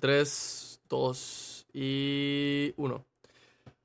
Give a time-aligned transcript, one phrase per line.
[0.00, 3.06] 3, 2 y 1.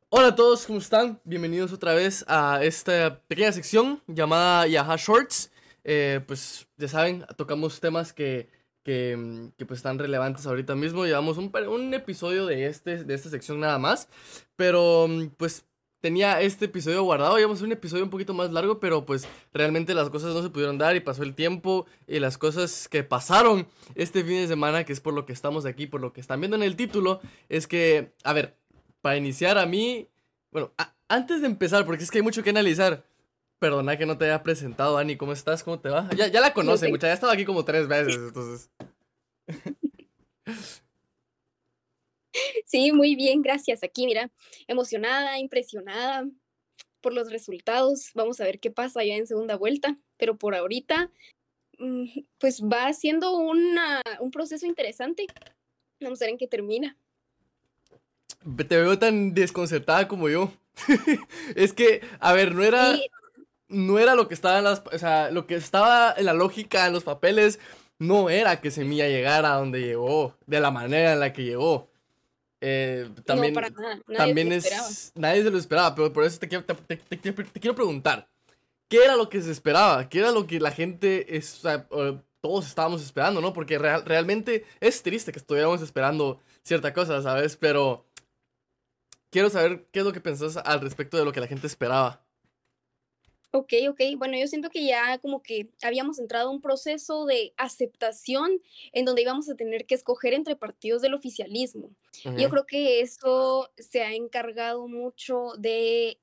[0.09, 1.21] Hola a todos, ¿cómo están?
[1.23, 5.51] Bienvenidos otra vez a esta pequeña sección llamada Yaha Shorts.
[5.85, 8.49] Eh, pues ya saben, tocamos temas que,
[8.83, 11.05] que, pues están relevantes ahorita mismo.
[11.05, 14.09] Llevamos un, un episodio de, este, de esta sección nada más.
[14.57, 15.65] Pero pues
[16.01, 19.93] tenía este episodio guardado, íbamos a un episodio un poquito más largo, pero pues realmente
[19.93, 23.67] las cosas no se pudieron dar y pasó el tiempo y las cosas que pasaron
[23.95, 26.41] este fin de semana, que es por lo que estamos aquí, por lo que están
[26.41, 28.57] viendo en el título, es que, a ver,
[29.01, 30.09] para iniciar a mí,
[30.51, 30.71] bueno,
[31.07, 33.05] antes de empezar, porque es que hay mucho que analizar.
[33.59, 35.63] Perdona que no te haya presentado, Ani, ¿cómo estás?
[35.63, 36.09] ¿Cómo te va?
[36.17, 38.71] Ya, ya la conoce, mucha, ya ha estado aquí como tres veces, entonces.
[42.65, 43.83] Sí, muy bien, gracias.
[43.83, 44.31] Aquí, mira,
[44.67, 46.27] emocionada, impresionada
[47.01, 48.11] por los resultados.
[48.13, 51.11] Vamos a ver qué pasa ya en segunda vuelta, pero por ahorita,
[51.79, 52.05] mm,
[52.37, 55.25] pues va siendo una, un proceso interesante.
[55.99, 56.97] Vamos a ver en qué termina.
[58.67, 60.51] Te veo tan desconcertada como yo.
[61.55, 62.97] es que, a ver, no era...
[63.67, 64.83] No era lo que estaba en las...
[64.91, 67.57] O sea, lo que estaba en la lógica, en los papeles,
[67.99, 71.90] no era que Semilla llegara a donde llegó, de la manera en la que llegó.
[72.61, 73.95] Eh, también, no, para nada.
[74.07, 74.65] Nadie también se es.
[74.65, 74.89] esperaba.
[75.15, 78.29] Nadie se lo esperaba, pero por eso te quiero, te, te- te- te quiero preguntar.
[78.87, 80.07] ¿Qué era lo que se esperaba?
[80.09, 81.35] ¿Qué era lo que la gente.
[81.37, 81.87] Es, o sea,
[82.41, 83.51] todos estábamos esperando, ¿no?
[83.53, 87.57] Porque real- realmente es triste que estuviéramos esperando cierta cosa, ¿sabes?
[87.57, 88.05] Pero.
[89.31, 92.20] Quiero saber qué es lo que pensás al respecto de lo que la gente esperaba.
[93.53, 93.99] Ok, ok.
[94.17, 98.61] Bueno, yo siento que ya como que habíamos entrado a un proceso de aceptación
[98.93, 101.89] en donde íbamos a tener que escoger entre partidos del oficialismo.
[102.23, 102.49] Yo Ujú.
[102.49, 106.17] creo que eso se ha encargado mucho de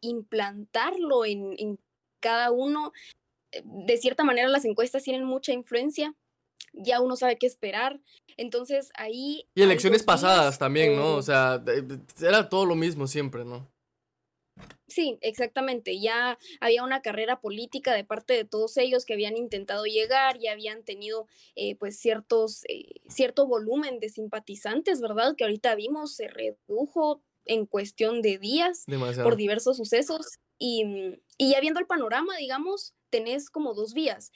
[0.00, 1.78] implantarlo en, en
[2.20, 2.92] cada uno.
[3.64, 6.14] De cierta manera, las encuestas tienen mucha influencia.
[6.72, 8.00] Ya uno sabe qué esperar.
[8.36, 9.46] Entonces ahí...
[9.54, 11.14] Y elecciones pasadas también, ¿no?
[11.14, 11.62] o- sea,
[12.20, 13.70] era todo lo mismo siempre, ¿no?
[14.86, 16.00] Sí, exactamente.
[16.00, 20.52] Ya había una carrera política de parte de todos ellos que habían intentado llegar, ya
[20.52, 25.34] habían tenido eh, pues ciertos, eh, cierto volumen de simpatizantes, ¿verdad?
[25.36, 29.28] Que ahorita vimos se redujo en cuestión de días Demasiado.
[29.28, 30.84] por diversos sucesos y,
[31.38, 34.30] y ya viendo el panorama, digamos, tenés como dos vías.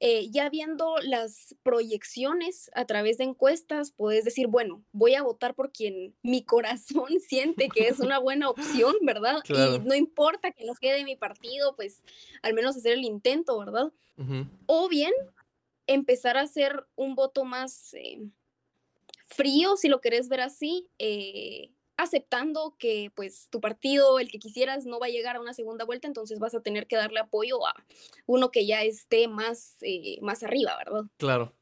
[0.00, 5.54] Eh, ya viendo las proyecciones a través de encuestas, puedes decir, bueno, voy a votar
[5.54, 9.40] por quien mi corazón siente que es una buena opción, ¿verdad?
[9.44, 9.76] Claro.
[9.76, 12.02] Y no importa que no quede mi partido, pues
[12.42, 13.92] al menos hacer el intento, ¿verdad?
[14.66, 15.12] O bien
[15.86, 18.20] empezar a hacer un voto más eh,
[19.26, 24.86] frío, si lo querés ver así, eh, aceptando que pues tu partido, el que quisieras,
[24.86, 27.66] no va a llegar a una segunda vuelta, entonces vas a tener que darle apoyo
[27.66, 27.74] a
[28.24, 31.02] uno que ya esté más, eh, más arriba, ¿verdad?
[31.18, 31.52] Claro.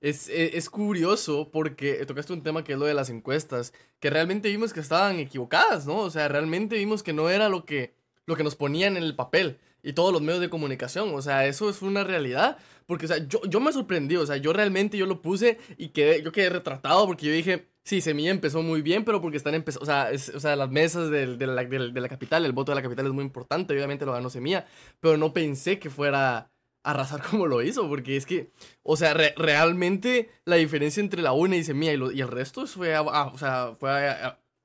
[0.00, 4.10] Es, e- es curioso porque tocaste un tema que es lo de las encuestas, que
[4.10, 5.98] realmente vimos que estaban equivocadas, ¿no?
[6.00, 7.94] O sea, realmente vimos que no era lo que,
[8.26, 11.14] lo que nos ponían en el papel y todos los medios de comunicación.
[11.14, 12.58] O sea, eso es una realidad.
[12.84, 15.88] Porque, o sea, yo, yo me sorprendí, o sea, yo realmente yo lo puse y
[15.88, 19.54] quedé, yo quedé retratado porque yo dije, sí, Semilla empezó muy bien, pero porque están
[19.54, 23.06] empezando, o sea, o sea, las mesas de, la, capital, el voto de la capital
[23.06, 24.66] es muy importante, obviamente lo ganó Semilla,
[25.00, 26.50] pero no pensé que fuera a
[26.82, 28.50] arrasar como lo hizo, porque es que,
[28.82, 32.98] o sea, re- realmente la diferencia entre la una y Semilla y, el resto fue,
[32.98, 33.90] o sea, fue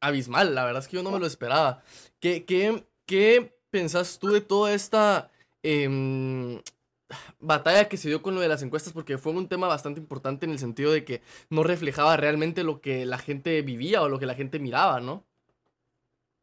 [0.01, 1.83] abismal, la verdad es que yo no me lo esperaba.
[2.19, 5.29] ¿Qué, qué, qué pensás tú de toda esta
[5.61, 6.59] em,
[7.39, 8.93] batalla que se dio con lo de las encuestas?
[8.93, 12.81] Porque fue un tema bastante importante en el sentido de que no reflejaba realmente lo
[12.81, 15.25] que la gente vivía o lo que la gente miraba, ¿no?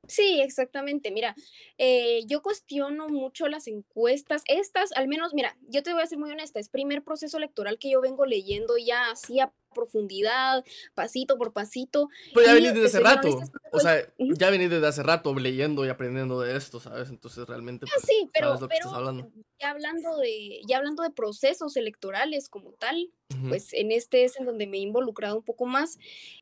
[0.08, 1.10] Sí, exactamente.
[1.12, 1.36] Mira,
[1.76, 4.42] eh, yo cuestiono mucho las encuestas.
[4.48, 7.78] Estas, al menos, mira, yo te voy a ser muy honesta, es primer proceso electoral
[7.78, 10.64] que yo vengo leyendo ya así a profundidad,
[10.94, 12.08] pasito por pasito.
[12.34, 13.28] Pero ya venís desde hace rato.
[13.28, 17.10] honesta, O sea, ya venís desde hace rato leyendo y aprendiendo de esto, ¿sabes?
[17.10, 19.30] Entonces realmente Ah, pues, sí, pero, sabes lo que pero estás hablando.
[19.60, 23.12] ya hablando de, ya hablando de procesos electorales como tal,
[23.48, 25.98] pues en este es en donde me he involucrado un poco más.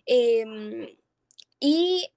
[0.06, 0.96] em,
[1.60, 2.08] y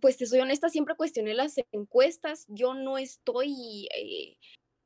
[0.00, 2.44] pues te soy honesta, siempre cuestioné las encuestas.
[2.48, 4.36] Yo no estoy, eh,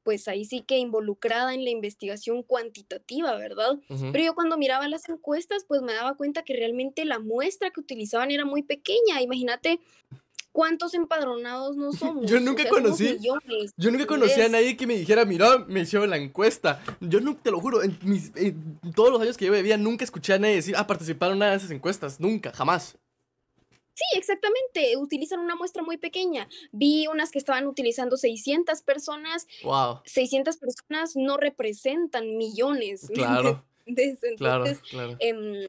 [0.04, 3.78] pues ahí sí que involucrada en la investigación cuantitativa, ¿verdad?
[4.12, 7.80] Pero yo cuando miraba las encuestas, pues me daba cuenta que realmente la muestra que
[7.80, 9.20] utilizaban era muy pequeña.
[9.20, 9.80] Imagínate
[10.52, 12.30] cuántos empadronados no somos.
[12.30, 13.18] Yo o nunca sea, conocí-
[13.76, 16.82] Yo nunca conocí a nadie que me dijera, mira, me hicieron la encuesta.
[17.00, 20.04] Yo no, te lo juro, en, mis, en todos los años que de vida nunca
[20.04, 22.20] escuché a nadie decir, ah, participaron en una de esas encuestas.
[22.20, 22.96] Nunca, jamás.
[23.94, 24.96] Sí, exactamente.
[24.96, 26.48] Utilizan una muestra muy pequeña.
[26.72, 29.46] Vi unas que estaban utilizando 600 personas.
[29.62, 30.00] Wow.
[30.06, 33.08] 600 personas no representan millones.
[33.10, 34.20] ¿me Claro, entiendes?
[34.38, 35.16] claro, Entonces, claro.
[35.18, 35.66] em,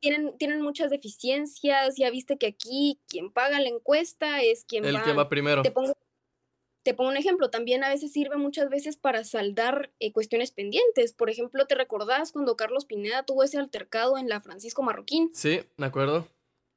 [0.00, 4.96] tienen, tienen muchas deficiencias, ya viste que aquí quien paga la encuesta es quien El
[4.96, 5.62] va, que va primero.
[5.62, 5.96] te pongo,
[6.84, 11.12] te pongo un ejemplo, también a veces sirve muchas veces para saldar eh, cuestiones pendientes.
[11.12, 15.30] Por ejemplo, ¿te recordás cuando Carlos Pineda tuvo ese altercado en la Francisco Marroquín?
[15.34, 16.28] Sí, me acuerdo.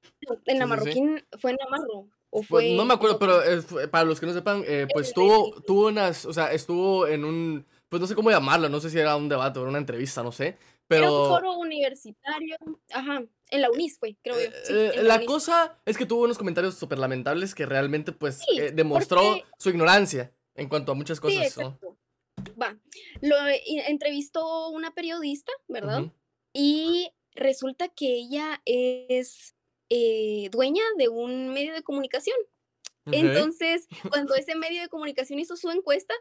[0.01, 0.65] En la Sí, sí, sí.
[0.65, 2.09] Marroquín, ¿fue en la Marro?
[2.31, 5.13] ¿O Pues, fue no me acuerdo, pero eh, para los que no sepan, eh, pues
[5.13, 8.89] tuvo, tuvo unas, o sea, estuvo en un, pues no sé cómo llamarlo, no sé
[8.91, 10.57] si era un debate o una entrevista, no sé, Era un
[10.87, 12.55] pero foro universitario,
[12.93, 14.41] ajá, en la UNIS fue, creo yo.
[14.41, 18.39] eh, sí, eh, la cosa es que tuvo unos comentarios súper lamentables que realmente, pues,
[18.47, 21.63] Sí, eh, demostró porque- su ignorancia en cuanto a muchas Sí, cosas, ¿no?
[21.63, 21.97] exacto.
[22.61, 22.77] Va.
[23.21, 23.35] Lo
[23.87, 26.03] entrevistó una periodista, ¿verdad?
[26.53, 29.55] Y resulta que ella es
[29.89, 32.37] eh, dueña de un medio de comunicación.
[33.11, 36.13] Entonces, cuando ese medio de comunicación hizo su encuesta,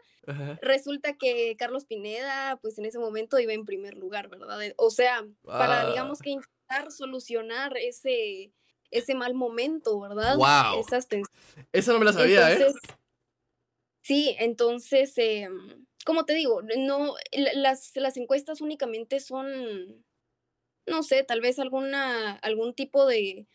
[0.61, 4.63] resulta que Carlos Pineda, pues en ese momento iba en primer lugar, ¿verdad?
[4.63, 5.89] Eh, O sea, para, Ah.
[5.89, 8.51] digamos que intentar solucionar ese,
[8.89, 10.35] ese mal momento, ¿verdad?
[10.37, 10.79] Wow.
[10.81, 11.07] Esas.
[11.71, 12.53] Esa no me la sabía, ¿eh?
[12.55, 12.81] Entonces,
[14.01, 20.03] sí, entonces, em, como te digo, no, la- las, las encuestas únicamente son,
[20.89, 23.47] no sé, tal vez alguna, algún tipo de,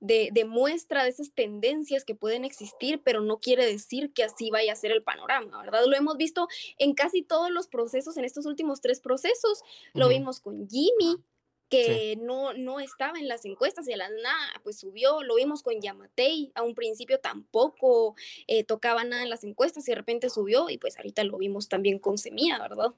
[0.00, 4.50] de, de muestra de esas tendencias que pueden existir, pero no quiere decir que así
[4.50, 5.84] vaya a ser el panorama, ¿verdad?
[5.86, 6.48] Lo hemos visto
[6.78, 9.62] en casi todos los procesos, en estos últimos tres procesos,
[9.94, 11.22] lo vimos con Jimmy,
[11.68, 15.62] que no, no estaba en las encuestas y a la nada, pues subió, lo vimos
[15.62, 18.14] con Yamatei, a un principio tampoco
[18.46, 21.68] eh, tocaba nada en las encuestas y de repente subió y pues ahorita lo vimos
[21.68, 22.94] también con Semilla, ¿verdad?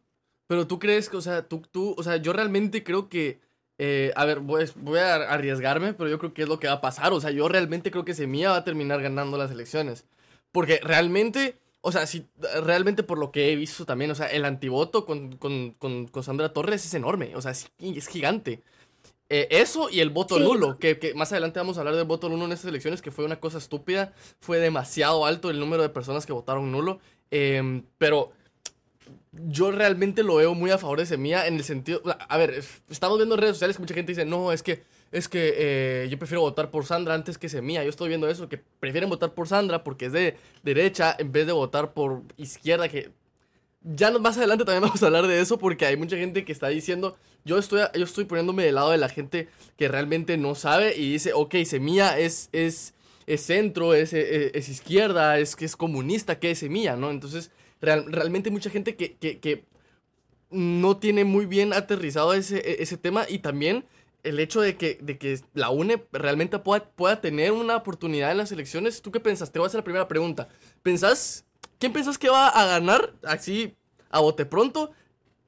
[0.47, 3.41] Pero tú crees que, o sea, tú, tú, o sea, yo realmente creo que,
[3.83, 6.75] eh, a ver, voy, voy a arriesgarme, pero yo creo que es lo que va
[6.75, 7.15] a pasar.
[7.15, 10.05] O sea, yo realmente creo que Semilla va a terminar ganando las elecciones.
[10.53, 12.27] Porque realmente, o sea, si
[12.63, 16.23] realmente por lo que he visto también, o sea, el antivoto con, con, con, con
[16.23, 18.61] Sandra Torres es enorme, o sea, es, es gigante.
[19.31, 20.43] Eh, eso y el voto Sí.
[20.43, 23.13] nulo, que, que más adelante vamos a hablar del voto nulo en estas elecciones, que
[23.13, 26.99] fue una cosa estúpida, fue demasiado alto el número de personas que votaron nulo,
[27.31, 28.33] em, pero
[29.33, 32.83] yo realmente lo veo muy a favor de Semilla en el sentido, a ver, es-
[32.91, 36.09] estamos viendo en redes sociales que mucha gente dice, no, es que, es que eh,
[36.11, 39.33] yo prefiero votar por Sandra antes que Semilla, yo estoy viendo eso, que prefieren votar
[39.35, 43.11] por Sandra porque es de derecha en vez de votar por izquierda, que
[43.83, 46.69] ya más adelante también vamos a hablar de eso porque hay mucha gente que está
[46.69, 50.97] diciendo, yo estoy, yo estoy poniéndome del lado de la gente que realmente no sabe
[50.97, 52.95] y dice, ok, Semilla es, es,
[53.27, 57.11] es centro, es, es, izquierda, es que es comunista, ¿qué es Semilla, no?
[57.11, 57.51] Entonces,
[57.81, 59.65] real- realmente mucha gente que, que, que
[60.51, 63.85] no tiene muy bien aterrizado ese, e- ese tema y también
[64.23, 68.39] el hecho de que, de que la UNE realmente pueda, pueda tener una oportunidad en
[68.39, 69.01] las elecciones.
[69.01, 69.51] ¿Tú qué pensás?
[69.51, 70.49] Te voy a hacer la primera pregunta.
[70.83, 71.45] ¿Pensás,
[71.79, 73.75] quién pensás que va a ganar así
[74.11, 74.91] a bote pronto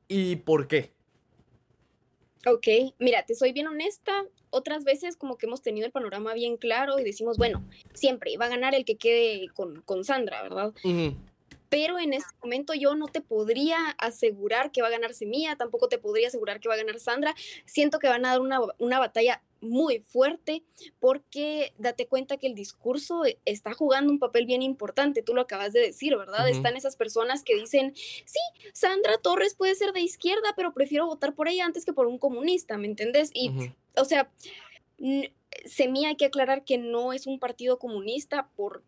[0.08, 0.93] y por qué?
[2.46, 2.67] Ok,
[2.99, 6.99] mira, te soy bien honesta, otras veces como que hemos tenido el panorama bien claro
[6.99, 7.62] y decimos, bueno,
[7.94, 10.73] siempre va a ganar el que quede con, con Sandra, ¿verdad?
[11.72, 15.88] Pero en este momento yo no te podría asegurar que va a ganar Semilla, tampoco
[15.88, 17.34] te podría asegurar que va a ganar Sandra.
[17.64, 20.64] Siento que van a dar una, una batalla muy fuerte
[21.00, 25.72] porque date cuenta que el discurso está jugando un papel bien importante, tú lo acabas
[25.72, 26.46] de decir, ¿verdad?
[26.46, 28.40] Están esas personas que dicen, sí,
[28.74, 32.19] Sandra Torres puede ser de izquierda, pero prefiero votar por ella antes que por un
[32.19, 33.30] comunista, ¿me entendés?
[33.32, 33.50] Y,
[33.96, 34.30] o sea,
[35.64, 38.84] Semilla hay que aclarar que no es un partido comunista por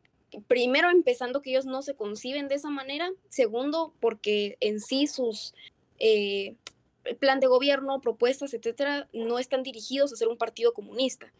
[0.49, 5.55] primero empezando que ellos no se conciben de esa manera, segundo porque en sí sus
[5.99, 6.55] eh,
[7.21, 11.33] plan de gobierno, propuestas, etcétera, no están dirigidos a ser un partido comunista.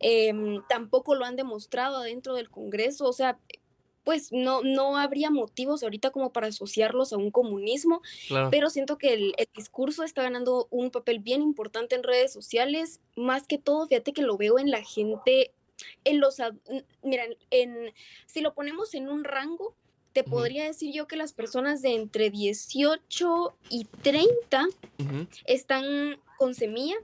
[0.00, 3.38] Em, tampoco lo han demostrado adentro del Congreso, o sea,
[4.02, 8.48] pues no, no habría motivos ahorita como para asociarlos a un comunismo, Claro.
[8.50, 13.00] pero siento que el, el discurso está ganando un papel bien importante en redes sociales,
[13.16, 15.52] más que todo, fíjate que lo veo en la gente,
[16.04, 17.92] en los, ad- n- mira, en-
[18.26, 19.74] si lo ponemos en un rango,
[20.12, 24.66] te podría decir yo que las personas de entre 18 y 30
[25.00, 25.26] Ujú.
[25.46, 26.96] están con semilla.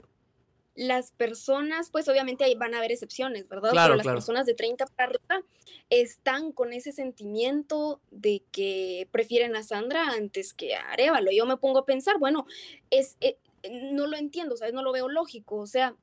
[0.75, 3.71] Las personas, pues obviamente ahí van a haber excepciones, ¿verdad?
[3.71, 4.15] Claro, Pero las claro.
[4.17, 5.45] personas de 30 para arriba
[5.89, 11.31] están con ese sentimiento de que prefieren a Sandra antes que a Arevalo.
[11.31, 12.45] Yo me pongo a pensar, bueno,
[12.89, 13.37] es, eh,
[13.69, 14.73] no lo entiendo, ¿sabes?
[14.73, 15.57] No lo veo lógico.
[15.57, 15.95] O sea,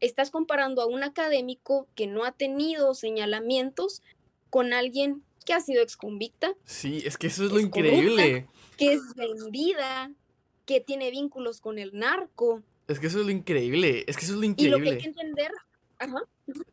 [0.00, 4.02] estás comparando a un académico que no ha tenido señalamientos
[4.50, 7.78] con alguien que ha sido exconvicta, Sí, es que eso es lo corrupta.
[7.80, 8.46] increíble.
[8.76, 10.10] que es vendida,
[10.66, 12.62] que tiene vínculos con el narco.
[12.88, 14.04] Es que eso es lo increíble.
[14.06, 14.98] Es que eso es lo Y lo que hay increíble.
[14.98, 15.50] que entender,
[15.98, 16.22] ajá,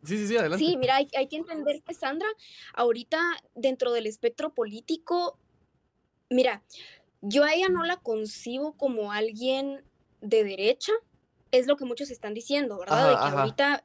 [0.04, 0.66] Sí, sí, sí, adelante.
[0.66, 2.28] sí, mira, hay, hay que entender que Sandra,
[2.74, 3.20] ahorita
[3.56, 5.38] dentro del espectro político,
[6.30, 6.62] mira,
[7.22, 9.84] yo a ella no la concibo como alguien
[10.22, 10.92] de derecha,
[11.54, 13.10] Es lo que muchos están diciendo, ¿verdad?
[13.10, 13.84] de que ahorita,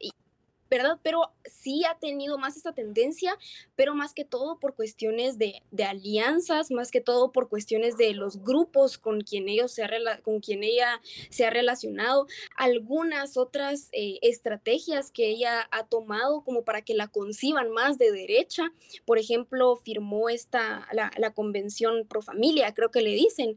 [0.70, 0.98] ¿verdad?
[1.02, 3.36] Pero sí ha tenido más esa tendencia,
[3.76, 8.42] pero más que todo por cuestiones de, alianzas, más que todo por cuestiones de los
[8.42, 9.90] grupos con quien, ellos se ha,
[10.22, 16.64] con quien ella se ha relacionado, algunas otras eh, estrategias que ella ha tomado como
[16.64, 18.72] para que la conciban más de derecha.
[19.06, 23.56] Por ejemplo, firmó esta, la, convención pro familia, creo que le dicen,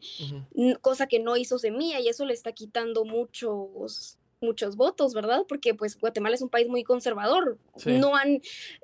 [0.81, 5.45] cosa que no hizo Semilla y eso le está quitando muchos muchos votos, ¿verdad?
[5.47, 7.57] Porque pues Guatemala es un país muy conservador.
[7.85, 8.41] No han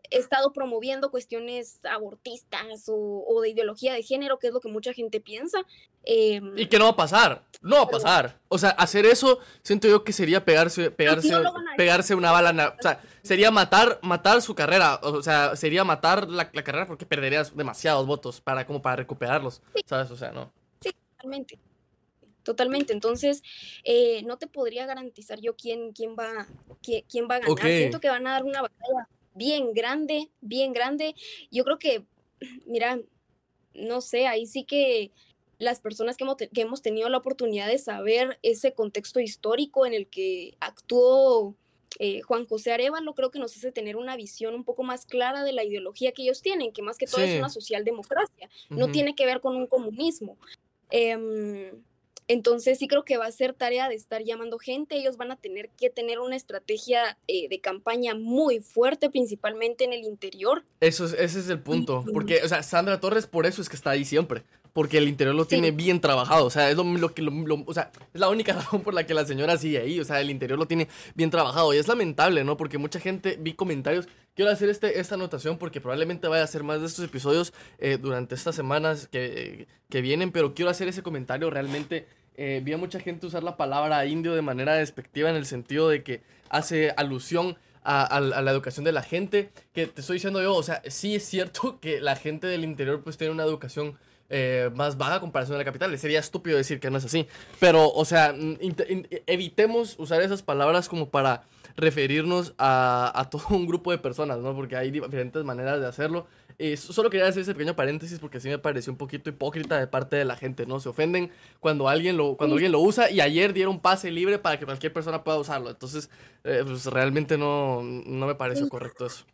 [0.10, 5.20] estado promoviendo cuestiones abortistas o, de ideología de género, que es lo que mucha gente
[5.20, 5.66] piensa.
[6.04, 8.40] Em, y que no va a pasar, no va a pasar.
[8.48, 11.34] O sea, hacer eso siento yo que sería pegarse, pegarse,
[11.76, 12.76] pegarse una bala.
[12.78, 15.00] o sea, sería matar, matar su carrera.
[15.04, 19.62] O sea, sería matar la, carrera porque perderías demasiados votos para como para recuperarlos.
[19.86, 20.12] ¿Sabes?
[20.12, 20.52] O sea, no.
[20.82, 21.60] Sí, totalmente
[22.48, 22.94] totalmente.
[22.94, 23.44] Entonces,
[23.84, 26.48] eh, no te podría garantizar yo quién, quién, va,
[26.82, 27.60] quién, va a ganar.
[27.62, 31.14] Siento que van a dar una batalla bien grande, bien grande.
[31.52, 32.06] Yo creo que,
[32.66, 33.02] mira,
[33.74, 35.12] no sé, ahí sí que
[35.60, 40.56] las personas que hemos, tenido la oportunidad de saber ese contexto histórico en el que
[40.62, 41.54] actuó
[42.00, 45.44] eh, Juan José Arevalo, creo que nos hace tener una visión un poco más clara
[45.44, 49.16] de la ideología que ellos tienen, que más que todo es una socialdemocracia, no tiene
[49.16, 50.38] que ver con un comunismo.
[50.90, 51.84] Em,
[52.28, 54.98] entonces sí creo que va a ser tarea de estar llamando gente.
[54.98, 59.94] Ellos van a tener que tener una estrategia eh, de campaña muy fuerte, principalmente en
[59.94, 60.66] el interior.
[60.82, 62.04] Eso es, ese es el punto.
[62.14, 64.44] Porque, o sea, Sandra Torres por eso es que está ahí siempre.
[64.74, 66.46] Porque el interior lo tiene bien trabajado.
[66.46, 67.28] O sea, es lo, que
[67.66, 70.00] o sea, es la única razón por la que la señora sigue ahí.
[70.00, 71.74] O sea, el interior lo tiene bien trabajado.
[71.74, 72.58] Y es lamentable, ¿no?
[72.58, 74.08] Porque mucha gente vi comentarios.
[74.36, 77.98] Quiero hacer este, esta anotación porque probablemente vaya a hacer más de estos episodios eh,
[78.00, 80.32] durante estas semanas que, que vienen.
[80.32, 82.06] Pero quiero hacer ese comentario realmente
[82.38, 85.90] eh, vi a mucha gente usar la palabra indio de manera despectiva en el sentido
[85.90, 89.50] de que hace alusión a, la educación de la gente.
[89.74, 93.02] Que te estoy diciendo yo, o sea, sí es cierto que la gente del interior
[93.04, 93.98] pues tiene una educación
[94.30, 95.98] eh, más baja a comparación de la capital.
[95.98, 97.28] Sería estúpido decir que no es así.
[97.60, 98.36] Pero, o sea,
[99.26, 101.44] evitemos usar esas palabras como para
[101.78, 104.56] referirnos a, a, todo un grupo de personas, ¿no?
[104.56, 106.28] Porque hay diferentes maneras de hacerlo.
[106.60, 109.86] Eh, solo quería hacer ese pequeño paréntesis porque sí me pareció un poquito hipócrita de
[109.86, 110.80] parte de la gente, ¿no?
[110.80, 114.58] Se ofenden cuando alguien lo, cuando alguien lo usa y ayer dieron pase libre para
[114.58, 115.70] que cualquier persona pueda usarlo.
[115.70, 116.10] Entonces,
[116.44, 119.26] eh, pues realmente no, no me pareció correcto eso.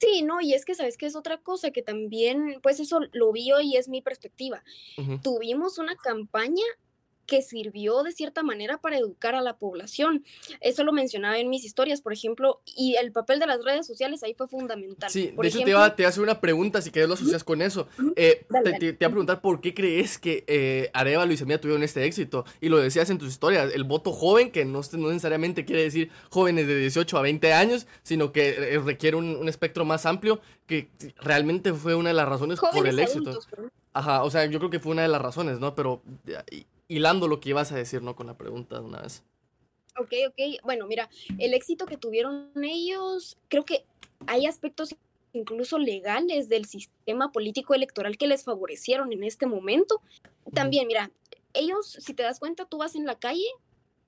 [0.00, 3.32] Sí, no, y es que sabes que es otra cosa que también, pues eso lo
[3.32, 4.64] vi hoy y es mi perspectiva.
[5.22, 6.64] Tuvimos una campaña
[7.30, 10.24] que sirvió de cierta manera para educar a la población.
[10.60, 14.24] Eso lo mencionaba en mis historias, por ejemplo, y el papel de las redes sociales
[14.24, 15.08] ahí fue fundamental.
[15.08, 17.86] Sí, de hecho te, iba, a hacer una pregunta, si quieres lo asocias con eso.
[18.16, 22.04] Eh, te, iba a preguntar por qué crees que eh, Areva y Semilla tuvieron este
[22.04, 22.44] éxito.
[22.60, 26.10] Y lo decías en tus historias, el voto joven, que no, no necesariamente quiere decir
[26.30, 30.88] jóvenes de 18 a 20 años, sino que eh, requiere un, espectro más amplio, que
[31.20, 33.38] realmente fue una de las razones por el éxito.
[33.92, 35.76] Ajá, o sea, yo creo que fue una de las razones, ¿no?
[35.76, 36.02] Pero
[36.90, 38.16] hilando lo que ibas a decir, ¿no?
[38.16, 39.22] Con la pregunta de una vez.
[39.96, 40.60] Ok, ok.
[40.64, 43.84] Bueno, mira, el éxito que tuvieron ellos, creo que
[44.26, 44.96] hay aspectos
[45.32, 50.02] incluso legales del sistema político electoral que les favorecieron en este momento.
[50.52, 51.12] También, mira,
[51.54, 53.46] ellos, si te das cuenta, tú vas en la calle,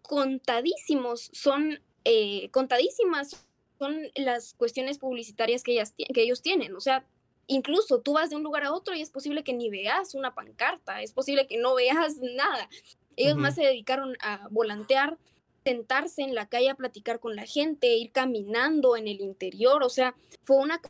[0.03, 3.47] contadísimos son, eh, contadísimas
[3.79, 6.75] son las cuestiones publicitarias que, ellas, que ellos tienen.
[6.75, 7.07] O sea,
[7.47, 10.35] incluso tú vas de un lugar a otro y es posible que ni veas una
[10.35, 12.69] pancarta, es posible que no veas nada.
[13.17, 15.19] Ellos más se dedicaron a volantear,
[15.65, 19.91] sentarse en la calle a platicar con la gente, ir caminando en el interior, o
[19.91, 20.81] sea, fue una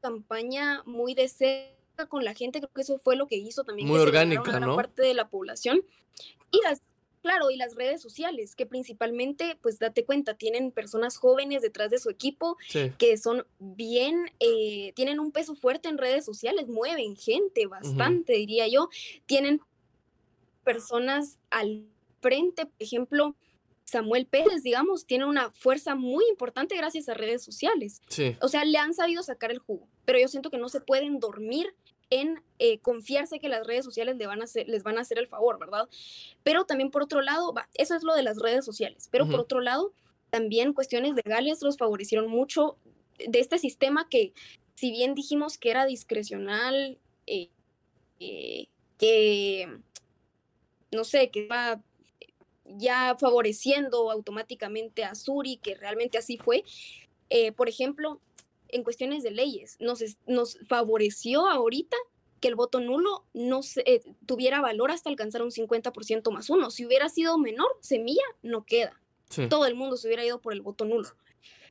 [0.00, 3.88] campaña muy de cerca con la gente, creo que eso fue lo que hizo también
[3.88, 4.76] muy orgánica, ¿no?
[4.76, 5.82] parte de la población.
[6.50, 6.82] Y las
[7.22, 11.98] Claro, y las redes sociales, que principalmente, pues date cuenta, tienen personas jóvenes detrás de
[11.98, 12.56] su equipo
[12.98, 18.66] que son bien, eh, tienen un peso fuerte en redes sociales, mueven gente bastante, diría
[18.66, 18.88] yo.
[19.26, 19.60] Tienen
[20.64, 21.86] personas al
[22.20, 23.36] frente, por ejemplo,
[23.84, 28.00] Samuel Pérez, digamos, tiene una fuerza muy importante gracias a redes sociales.
[28.40, 31.20] O sea, le han sabido sacar el jugo, pero yo siento que no se pueden
[31.20, 31.74] dormir
[32.12, 35.18] en eh, confiarse que las redes sociales le van a hacer, les van a hacer
[35.18, 35.88] el favor, ¿verdad?
[36.42, 39.62] Pero también por otro lado, eso es lo de las redes sociales, pero por otro
[39.62, 39.94] lado,
[40.28, 42.76] también cuestiones legales los favorecieron mucho
[43.16, 44.34] de este sistema que,
[44.74, 47.48] si bien dijimos que era discrecional, eh,
[48.20, 48.66] eh,
[48.98, 49.78] que,
[50.90, 51.80] no sé, que va
[52.66, 56.62] ya favoreciendo automáticamente a Suri, que realmente así fue.
[57.56, 58.20] por ejemplo,
[58.72, 59.76] en cuestiones de leyes.
[59.80, 61.96] Nos, nos favoreció ahorita
[62.40, 66.70] que el voto nulo no se, eh, tuviera valor hasta alcanzar un 50% más uno.
[66.70, 69.00] Si hubiera sido menor, semilla no queda.
[69.48, 71.08] Todo el mundo se hubiera ido por el voto nulo.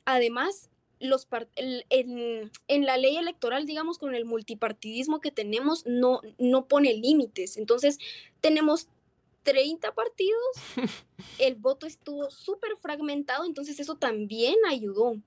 [0.06, 6.68] Además, los en, en, la ley electoral, digamos, con el multipartidismo que tenemos, no, no
[6.68, 7.58] pone límites.
[7.58, 8.00] Entonces,
[8.40, 8.88] tenemos
[9.44, 10.56] 30 partidos,
[11.40, 15.18] el voto estuvo súper fragmentado, entonces eso también ayudó.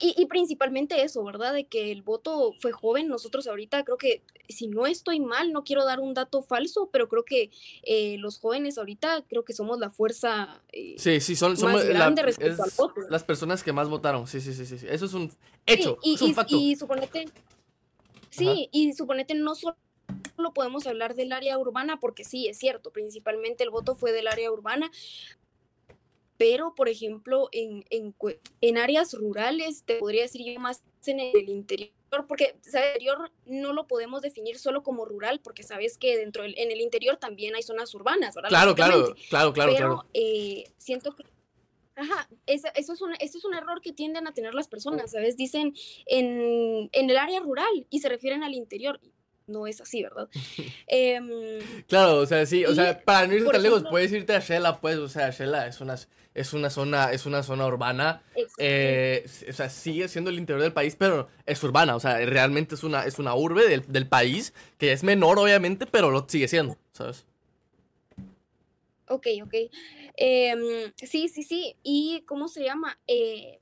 [0.00, 1.52] Y, principalmente eso, ¿verdad?
[1.52, 3.08] De que el voto fue joven.
[3.08, 7.08] Nosotros ahorita creo que, si no estoy mal, no quiero dar un dato falso, pero
[7.08, 7.50] creo que
[7.82, 12.22] eh, los jóvenes ahorita creo que somos la fuerza eh, sí, sí, son, más grande
[12.22, 13.00] respecto al voto.
[13.10, 14.86] Las personas que más votaron, sí, sí, sí, sí.
[14.88, 15.32] Eso es un
[15.66, 16.56] hecho, y, es un facto.
[16.56, 17.24] Y suponete,
[18.30, 19.76] sí, y suponete no solo
[20.54, 24.52] podemos hablar del área urbana, porque sí, es cierto, principalmente el voto fue del área
[24.52, 24.92] urbana,
[26.38, 28.14] pero por ejemplo en, en,
[28.60, 31.90] en, áreas rurales, te podría decir yo más en el interior,
[32.26, 36.54] porque el interior no lo podemos definir solo como rural, porque sabes que dentro del,
[36.56, 38.48] en el interior también hay zonas urbanas, ¿verdad?
[38.48, 39.72] Claro, claro, claro, claro.
[39.76, 41.24] Pero Eh, siento que
[41.96, 45.10] Ajá, eso, eso, es un, eso es un error que tienden a tener las personas,
[45.10, 45.36] ¿sabes?
[45.36, 45.74] Dicen
[46.06, 49.00] en, en el área rural y se refieren al interior
[49.48, 50.28] no es así, ¿verdad?
[50.86, 51.28] Em,
[51.86, 54.80] claro, o sea, sí, o sea, para no irte tan lejos, puedes irte a Shela,
[54.80, 55.96] pues, o sea, Shela es una,
[56.34, 58.22] es una zona, es una zona urbana,
[58.58, 62.74] eh, o sea, sigue siendo el interior del país, pero es urbana, o sea, realmente
[62.74, 66.48] es una, es una urbe del, del país, que es menor, obviamente, pero lo sigue
[66.48, 67.24] siendo, ¿sabes?
[69.08, 69.54] Ok, ok.
[70.16, 71.76] Em, sí, sí, sí.
[71.82, 72.98] ¿Y cómo se llama?
[73.06, 73.58] Eh,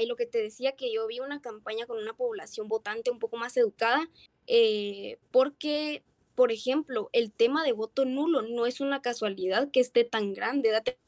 [0.00, 3.18] y lo que te decía que yo vi una campaña con una población votante un
[3.18, 4.08] poco más educada
[4.46, 6.02] eh, porque,
[6.34, 10.70] por ejemplo, el tema de voto nulo no es una casualidad que esté tan grande.
[10.70, 10.98] Date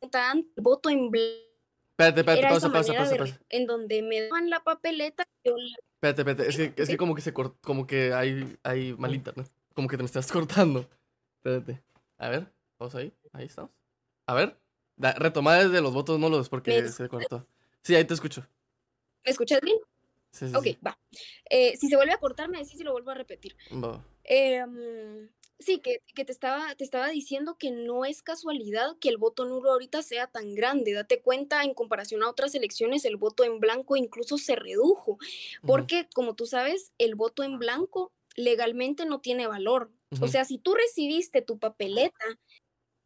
[0.00, 1.52] cuenta, el voto en blanco.
[1.92, 5.24] Espérate, espérate, pausa, pausa, pausa, En donde me dan la papeleta.
[5.44, 9.14] Espérate, espérate, es que, es que como que se cortó, como que hay, hay mal
[9.14, 9.50] internet.
[9.74, 10.88] Como que te me estás cortando.
[11.36, 11.82] Espérate.
[12.18, 13.12] A ver, vamos ahí.
[13.32, 13.70] Ahí estamos.
[14.26, 14.56] A ver,
[14.96, 17.46] retoma desde los votos nulos porque se cortó.
[17.82, 18.46] Sí, ahí te escucho.
[19.24, 19.78] ¿Me escuchas bien?
[20.54, 20.98] Ok, va.
[21.50, 23.56] Eh, si se vuelve a cortar, me decís y lo vuelvo a repetir.
[24.24, 29.44] Em, sí, que, te, estaba, te estaba diciendo que no es casualidad que el voto
[29.44, 30.92] nulo ahorita sea tan grande.
[30.92, 35.18] Date cuenta, en comparación a otras elecciones, el voto en blanco incluso se redujo.
[35.66, 39.90] Porque, como tú sabes, el voto en blanco legalmente no tiene valor.
[40.20, 42.24] O sea, si tú recibiste tu papeleta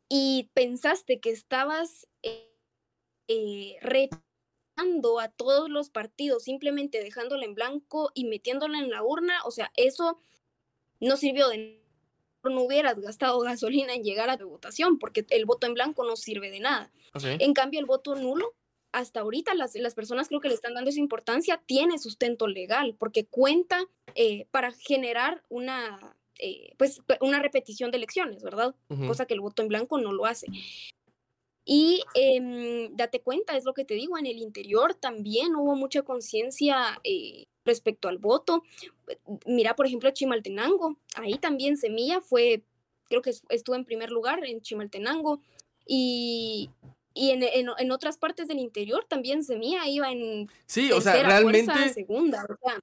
[0.09, 2.53] y pensaste que estabas eh,
[3.29, 3.77] eh
[5.21, 9.73] a todos los partidos, simplemente dejándola en blanco y metiéndola en la urna, o sea,
[9.77, 10.19] eso
[11.01, 11.83] no sirvió de
[12.45, 16.17] no hubieras gastado gasolina en llegar a tu votación, porque el voto en blanco no
[16.17, 16.91] sirve de nada.
[17.23, 18.55] En cambio, el voto nulo,
[18.93, 22.95] hasta ahorita las, las, personas creo que le están dando esa importancia, tiene sustento legal,
[22.99, 28.75] porque cuenta eh, para generar una, eh, pues, una repetición de elecciones, ¿verdad?
[29.07, 30.47] Cosa que el voto en blanco no lo hace.
[31.69, 36.03] Y em, date cuenta, es lo que te digo, en el interior también hubo mucha
[36.03, 38.63] conciencia eh, respecto al voto.
[39.45, 42.63] Mira, por ejemplo, Chimaltenango, ahí también Semilla fue,
[43.09, 45.41] creo que estuvo en primer lugar en Chimaltenango.
[45.85, 46.71] Y,
[47.15, 51.89] y en, en, otras partes del interior también Semilla iba en sí, o sea, realmente
[51.93, 52.81] segunda, o sea,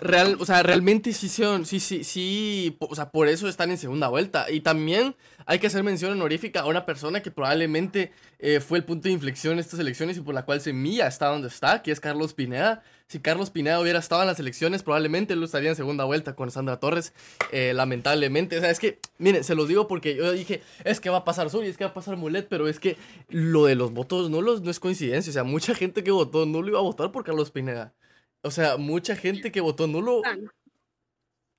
[0.00, 4.08] Real, o sea, realmente sí sí, sí, sí, o sea, por eso están en segunda
[4.08, 4.50] vuelta.
[4.50, 5.14] Y también
[5.46, 9.12] hay que hacer mención honorífica a una persona que probablemente eh, fue el punto de
[9.12, 12.34] inflexión en estas elecciones y por la cual Semilla está donde está, que es Carlos
[12.34, 12.82] Pineda.
[13.08, 16.50] Si Carlos Pineda hubiera estado en las elecciones, probablemente él estaría en segunda vuelta con
[16.50, 17.12] Sandra Torres,
[17.52, 18.58] eh, lamentablemente.
[18.58, 21.24] O sea, es que, miren, se los digo porque yo dije, es que va a
[21.24, 22.96] pasar Suri, es que va a pasar Mulet, pero es que
[23.28, 25.30] lo de los votos nulos no es coincidencia.
[25.30, 27.94] O sea, mucha gente que votó nulo iba a votar por Carlos Pineda.
[28.46, 30.22] O sea, mucha gente que votó nulo.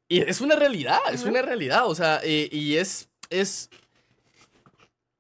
[0.10, 1.88] Y es una realidad, es una realidad.
[1.88, 3.70] O sea, y es, es.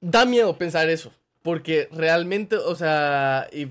[0.01, 1.11] Da miedo pensar eso.
[1.41, 3.67] Porque realmente, o sea, y,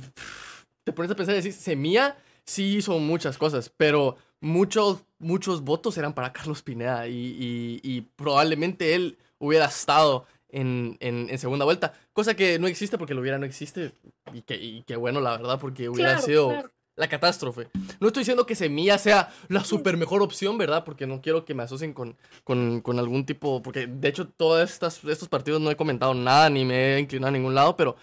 [0.84, 5.98] te pones a pensar y decir, Semilla sí hizo muchas cosas, pero muchos, muchos votos
[5.98, 12.34] eran para Carlos Pineda y, y, probablemente él hubiera estado en, en, segunda vuelta, cosa
[12.34, 13.92] que no existe porque lo hubiera no existe
[14.32, 17.68] y que, que bueno, la verdad, porque hubiera sido la catástrofe.
[18.00, 20.84] No estoy diciendo que Semilla sea la super mejor opción, ¿verdad?
[20.84, 23.62] Porque no quiero que me asocien con, con, algún tipo.
[23.62, 27.32] Porque de hecho, todos estos partidos no he comentado nada ni me he inclinado a
[27.32, 27.96] ningún lado, pero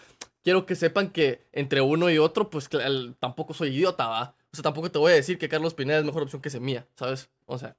[0.43, 2.69] quiero que sepan que entre uno y otro, pues
[3.19, 4.35] tampoco soy idiota, ¿va?
[4.51, 6.85] O sea, tampoco te voy a decir que Carlos Pineda es mejor opción que Semilla,
[6.95, 7.29] ¿sabes?
[7.45, 7.75] O sea.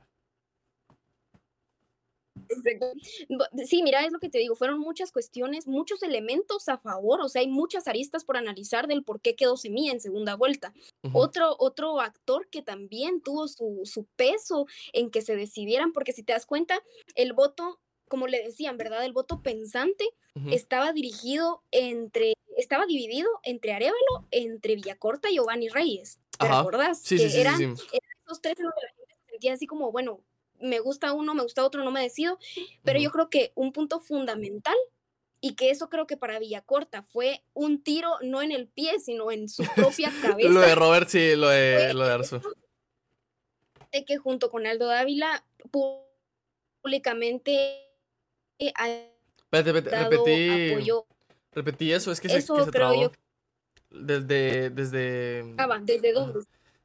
[3.66, 7.28] Sí, mira, es lo que te digo, fueron muchas cuestiones, muchos elementos a favor, o
[7.28, 10.72] sea, hay muchas aristas por analizar del por qué quedó Semilla en segunda vuelta.
[11.12, 16.22] otro, otro actor que también tuvo su, su peso en que se decidieran, porque si
[16.22, 16.82] te das cuenta,
[17.14, 19.04] el voto, como le decían, ¿verdad?
[19.04, 20.04] El voto pensante
[20.50, 26.18] estaba dirigido entre, estaba dividido entre Arevalo, entre Villacorta y Giovanni Reyes.
[26.38, 26.98] ¿Te recordás?
[26.98, 27.76] Sí, que sí, eran, eran,
[28.24, 30.20] esos tres en los que la gente se sentía así como, bueno,
[30.64, 32.38] me gusta uno, me gusta otro, no me decido,
[32.82, 34.76] pero yo creo que un punto fundamental
[35.40, 39.30] y que eso creo que para Villacorta fue un tiro no en el pie, sino
[39.30, 40.48] en su propia cabeza.
[40.50, 42.40] lo de Robert, sí, lo de, lo de Arzu.
[43.92, 45.44] De que junto con Aldo Dávila
[46.82, 47.80] públicamente
[48.58, 50.90] Espérate, repetí,
[51.52, 53.12] repetí eso, es que se, que se trabó.
[53.90, 55.54] Desde, desde...
[55.58, 56.40] Ah, ¿desde dónde?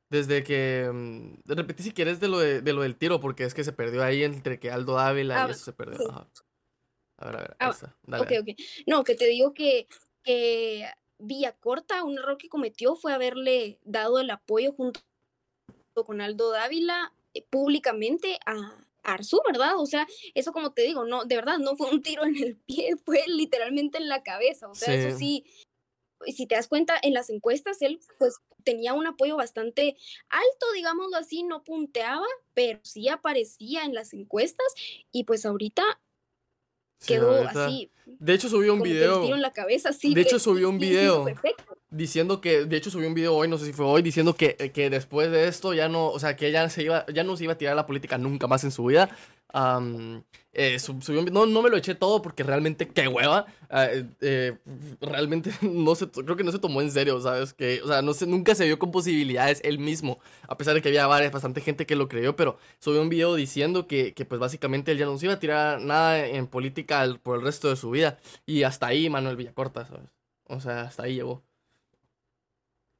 [0.09, 0.89] Desde que.
[0.91, 4.03] Mm, repetí si quieres de lo, de, lo del tiro, porque es que se perdió
[4.03, 6.09] ahí entre que Aldo Dávila y ah, eso se perdió.
[7.17, 7.55] A ver, a ver.
[7.59, 8.59] Ah, Dale, ok, ok.
[8.87, 9.87] No, que te digo que,
[10.23, 10.87] que
[11.19, 15.01] Villa Corta, un error que cometió fue haberle dado el apoyo junto
[16.05, 19.77] con Aldo Dávila eh, públicamente a, Arzu, ¿verdad?
[19.77, 22.55] O sea, eso como te digo, no, de verdad, no fue un tiro en el
[22.57, 24.67] pie, fue literalmente en la cabeza.
[24.69, 25.45] O sea, eso sí,
[26.27, 29.97] si te das cuenta, en las encuestas él pues tenía un apoyo bastante
[30.29, 34.67] alto, digámoslo así, no punteaba, pero sí aparecía en las encuestas
[35.11, 35.83] y pues ahorita
[37.05, 37.91] quedó así.
[38.05, 39.23] De hecho subió un video.
[39.23, 41.25] en la cabeza, sí, de hecho subió un video
[41.91, 44.55] diciendo que, de hecho subió un video hoy, no sé si fue hoy, diciendo que,
[44.73, 47.45] que después de esto ya no, o sea, que ya se iba, ya no se
[47.45, 49.09] iba a tirar la política nunca más en su vida,
[50.51, 50.77] eh,
[51.31, 53.45] no, no, me lo eché todo porque realmente qué hueva.
[53.71, 54.57] Eh, eh,
[55.01, 57.53] realmente no se, creo que no se tomó en serio, ¿sabes?
[57.53, 60.19] Que, o sea, no se, nunca se vio con posibilidades él mismo.
[60.47, 63.35] A pesar de que había varias, bastante gente que lo creyó, pero subió un video
[63.35, 67.05] diciendo que, que pues básicamente él ya no se iba a tirar nada en política
[67.23, 68.17] por el resto de su vida.
[68.45, 70.09] Y hasta ahí Manuel Villacorta, ¿sabes?
[70.45, 71.48] O sea, hasta ahí llegó.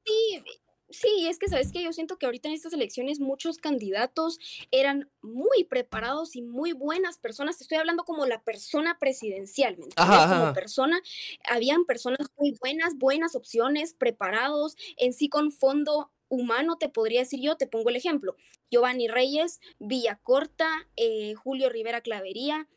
[0.09, 0.43] Sí,
[0.91, 4.39] Sí, es que sabes que yo siento que ahorita en estas elecciones muchos candidatos
[4.71, 7.61] eran muy preparados y muy buenas personas.
[7.61, 10.99] Estoy hablando como la persona presidencial, ¿me Como persona,
[11.47, 17.39] habían personas muy buenas, buenas opciones, preparados, en sí con fondo humano, te podría decir
[17.39, 18.35] yo, te pongo el ejemplo.
[18.71, 22.67] Giovanni Reyes, Villacorta, eh, Julio Rivera Clavería,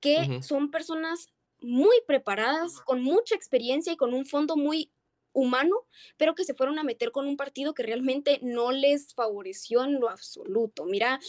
[0.00, 1.28] que son personas
[1.60, 4.90] muy preparadas, con mucha experiencia y con un fondo muy
[5.34, 9.84] humano, pero que se fueron a meter con un partido que realmente no les favoreció
[9.84, 10.86] en lo absoluto.
[10.86, 11.20] Mira,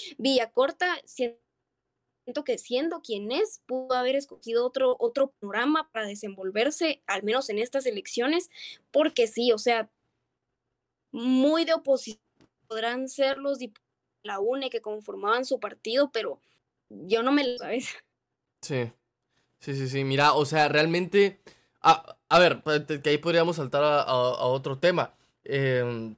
[0.54, 1.38] Corta, siento
[2.46, 7.60] que siendo quien es, pudo haber escogido otro, otro programa para desenvolverse, al menos en
[7.60, 8.50] estas elecciones,
[8.91, 9.89] porque sí, o sea,
[11.12, 12.22] muy de oposición
[12.68, 13.86] podrán ser los diputados
[14.24, 16.39] de la UNE que conformaban su partido, pero
[16.89, 17.89] yo no me lo sabes.
[18.62, 18.91] Sí,
[19.60, 21.39] sí, sí, sí, mira, o sea, realmente
[21.88, 25.13] Ah, a ver, pues, que ahí podríamos saltar a, otro tema.
[25.45, 26.15] Em,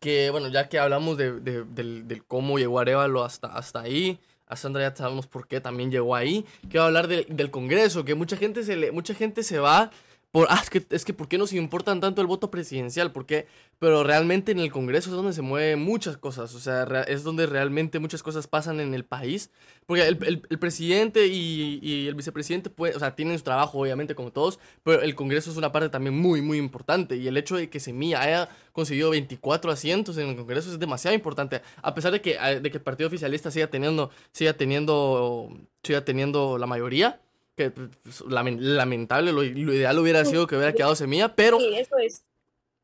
[0.00, 4.82] que bueno, ya que hablamos de, del, cómo llegó Arevalo hasta, hasta ahí, a Sandra
[4.88, 6.44] ya sabemos por qué también llegó ahí.
[6.68, 9.90] Quiero hablar del Congreso, que mucha gente se, le, mucha gente se va
[10.30, 13.12] por, ah, es que, es que, ¿por qué nos importan tanto el voto presidencial?
[13.12, 13.46] porque
[13.78, 17.46] Pero realmente en el Congreso es donde se mueven muchas cosas, o sea, es donde
[17.46, 19.50] realmente muchas cosas pasan en el país.
[19.86, 24.14] Porque el, el, presidente y, y, el vicepresidente, pues, o sea, tienen su trabajo, obviamente,
[24.14, 27.16] como todos, pero el Congreso es una parte también muy, muy importante.
[27.16, 31.14] Y el hecho de que Semilla haya conseguido 24 asientos en el Congreso es demasiado
[31.14, 35.50] importante, a pesar de que, de que el partido oficialista siga teniendo, siga teniendo,
[35.82, 37.20] siga teniendo la mayoría
[37.58, 41.58] que pues, lamentable, lo, ideal hubiera sido que hubiera quedado semilla, pero...
[41.60, 42.24] es.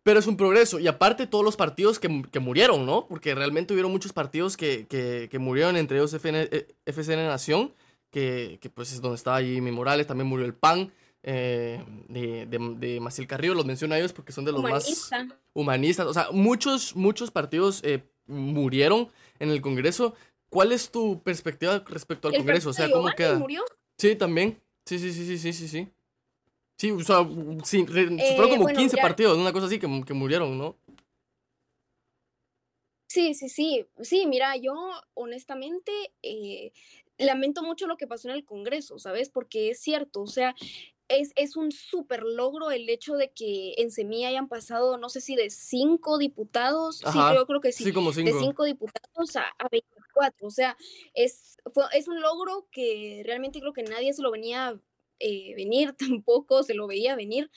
[0.03, 0.79] Pero es un progreso.
[0.79, 3.07] Y aparte todos los partidos que, murieron, ¿no?
[3.07, 6.51] Porque realmente hubieron muchos partidos que, que, murieron, entre ellos FN,
[6.85, 7.73] FCN Nación,
[8.11, 10.93] que, pues es donde estaba Jimmy Morales, también murió el PAN.
[11.27, 12.47] Eh, de,
[12.79, 15.11] de, Maciel Carrillo, los menciono a ellos porque son de los más
[15.55, 16.07] humanistas.
[16.07, 19.09] O sea, muchos, muchos partidos eh, murieron
[19.39, 20.15] en el Congreso.
[20.51, 22.71] ¿Cuál es tu perspectiva respecto al Congreso?
[22.71, 23.39] O sea, ¿cómo queda?
[23.39, 23.65] murió?
[23.99, 24.61] Sí, también.
[24.85, 25.89] Sí, sí, sí, sí, sí, sí, sí.
[26.77, 27.27] Sí, o sea,
[27.65, 30.77] sí, eh, fueron como 15 partidos, una cosa así que, que murieron, ¿no?
[33.07, 33.87] Sí, sí, sí.
[34.01, 34.75] Sí, mira, yo
[35.15, 35.93] honestamente
[36.23, 36.73] eh,
[37.17, 39.31] lamento mucho lo que pasó en el Congreso, ¿sabes?
[39.31, 40.55] Porque es cierto, o sea,
[41.09, 45.21] es, es un súper logro el hecho de que en Semilla hayan pasado, no sé
[45.21, 49.69] si de cinco diputados, sí, yo creo que sí, como de cinco diputados a, a
[49.71, 50.47] 24.
[50.47, 50.77] O sea,
[51.15, 51.57] es,
[51.93, 54.81] es un logro que realmente creo que nadie se lo venía
[55.19, 57.51] eh, venir, tampoco se lo veía venir.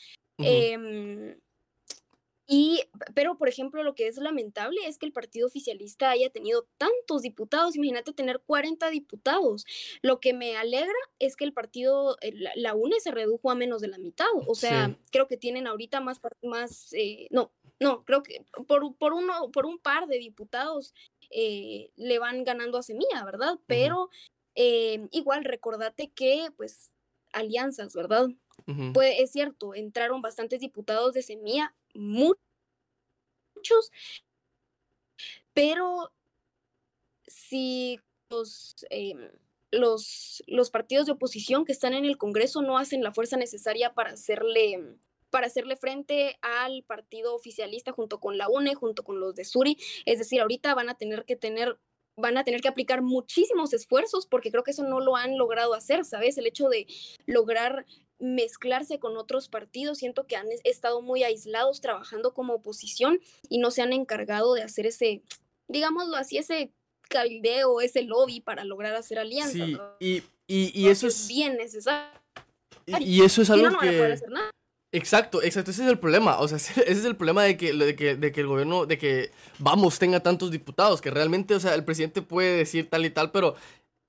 [2.50, 2.82] Y,
[3.14, 7.22] pero, por ejemplo, lo que es lamentable es que el partido oficialista haya tenido tantos
[7.22, 7.76] diputados.
[7.76, 9.66] Imagínate tener 40 diputados.
[10.02, 13.82] Lo que me alegra es que el partido, eh, la, UNE se redujo a menos
[13.82, 14.28] de la mitad.
[14.48, 19.12] O sea, creo que tienen ahorita más, más eh, no, no, creo que por, por,
[19.12, 20.94] uno, por un par de diputados
[21.30, 23.60] eh, le van ganando a Semilla, ¿verdad?
[23.68, 24.10] Pero
[24.56, 26.92] igual recordate que, pues,
[27.34, 28.30] alianzas, ¿verdad?
[28.94, 32.36] Pues es cierto, entraron bastantes diputados de Semilla, muchos,
[35.54, 36.12] pero
[37.28, 38.00] si
[38.30, 39.32] los, em,
[39.72, 43.94] los, los partidos de oposición que están en el Congreso no hacen la fuerza necesaria
[43.94, 44.98] para hacerle
[45.30, 49.78] para hacerle frente al partido oficialista junto con la UNE, junto con los de Suri.
[50.06, 51.78] Es decir, ahorita van a tener que tener
[52.16, 55.76] van a tener que aplicar muchísimos esfuerzos porque creo que eso no lo han logrado
[55.76, 56.38] hacer, ¿sabes?
[56.38, 56.88] El hecho de
[57.28, 57.86] lograr
[58.20, 63.72] mezclarse con otros partidos, siento que han estado muy aislados trabajando como oposición y no
[63.72, 65.22] se han encargado de hacer ese,
[65.68, 66.72] digámoslo así, ese
[67.10, 69.70] caldeo, ese lobby para lograr hacer alianzas.
[70.00, 72.20] Sí, y, y, eso es bien necesario.
[73.00, 74.18] Y, eso es algo que...
[74.94, 77.96] Exacto, exacto, ese es el problema, o sea, ese es el problema de que, de
[77.96, 81.76] que, de que el gobierno, de que vamos, tenga tantos diputados, que realmente, o sea,
[81.76, 83.56] el presidente puede decir tal y tal, pero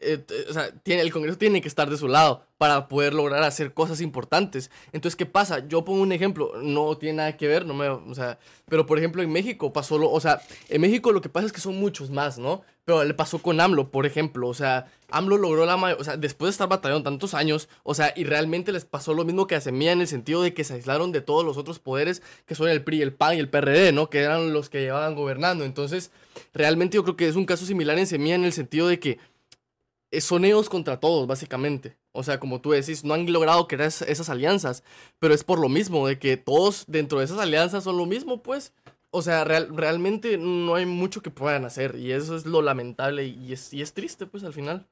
[0.01, 3.73] eh, o sea, el Congreso tiene que estar de su lado para poder lograr hacer
[3.73, 4.71] cosas importantes.
[4.93, 5.67] Entonces, ¿qué pasa?
[5.67, 8.99] Yo pongo un ejemplo, no tiene nada que ver, no me, o sea, pero por
[8.99, 11.79] ejemplo en México pasó lo, o sea, en México lo que pasa es que son
[11.79, 12.63] muchos más, ¿no?
[12.85, 16.49] Pero le pasó con AMLO, por ejemplo, o sea, AMLO logró la o sea, después
[16.49, 19.61] de estar batallando tantos años, o sea, y realmente les pasó lo mismo que a
[19.61, 22.69] Semilla en el sentido de que se aislaron de todos los otros poderes que son
[22.69, 24.11] el PRI, el PAN y el PRD, ¿no?
[24.11, 25.65] Que eran los que llevaban gobernando.
[25.65, 26.11] Entonces,
[26.55, 29.19] realmente yo creo que es un caso similar en Semilla en el sentido de que
[30.21, 31.97] son ellos contra todos, básicamente.
[32.13, 34.83] O sea, como tú decís, no han logrado crear esas alianzas,
[35.19, 38.43] pero es por lo mismo, de que todos dentro de esas alianzas son lo mismo,
[38.43, 38.73] pues.
[39.11, 43.55] O sea, realmente no hay mucho que puedan hacer y eso es lo lamentable y
[43.55, 44.87] es, y es triste, pues, al final.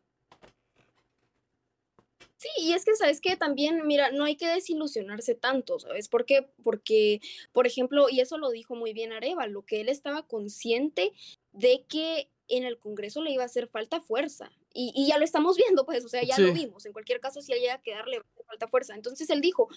[2.38, 6.09] Sí, y es que, ¿sabes que También, mira, no hay que desilusionarse tanto, ¿sabes?
[6.09, 6.48] ¿Por qué?
[6.62, 7.20] Porque,
[7.52, 11.12] por ejemplo, y eso lo dijo muy bien Areva, lo que él estaba consciente
[11.52, 14.50] de que en el Congreso le iba a hacer falta fuerza.
[14.78, 16.84] Y, ya lo estamos viendo, pues, o sea, ya lo vimos.
[16.84, 18.94] En cualquier caso, si llega a quedarle falta fuerza.
[18.94, 19.68] Entonces él dijo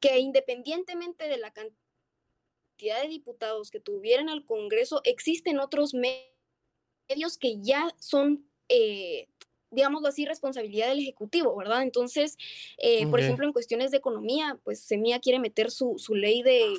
[0.00, 7.38] que independientemente de la cantidad de diputados que tuviera en el Congreso, existen otros medios
[7.38, 9.28] que ya son, eh,
[9.70, 11.82] digámoslo así, responsabilidad del Ejecutivo, ¿verdad?
[11.82, 12.36] Entonces,
[12.78, 16.74] eh, por ejemplo, en cuestiones de economía, pues Semilla quiere meter su, su ley de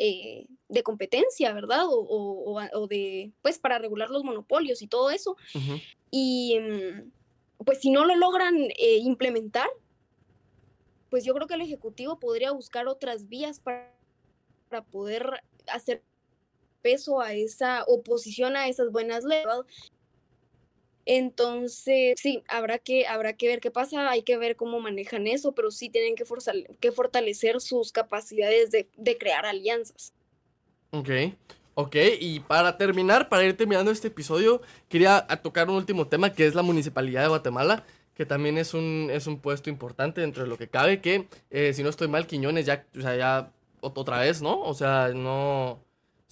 [0.00, 1.86] eh, de competencia, ¿verdad?
[1.88, 5.36] O, o, de, pues, para regular los monopolios y todo eso.
[6.10, 9.68] Y, mm, pues, si no lo logran eh, implementar,
[11.10, 13.94] pues yo creo que el Ejecutivo podría buscar otras vías para,
[14.68, 16.02] para poder hacer
[16.82, 19.46] peso a esa oposición a esas buenas leyes.
[21.10, 25.52] Entonces, sí, habrá que, habrá que ver qué pasa, hay que ver cómo manejan eso,
[25.52, 26.24] pero sí tienen que,
[26.80, 30.12] que fortalecer sus capacidades de, crear alianzas.
[30.90, 31.08] Ok,
[31.80, 36.44] ok, y para terminar, para ir terminando este episodio, quería tocar un último tema que
[36.44, 37.84] es la Municipalidad de Guatemala
[38.16, 41.72] que también es un, es un puesto importante dentro de lo que cabe, que eh,
[41.72, 44.60] si no estoy mal, Quiñones ya, o sea, ya otra vez, ¿no?
[44.60, 45.78] O sea, no,